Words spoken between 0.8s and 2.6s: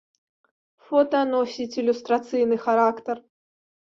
Фота носіць ілюстрацыйны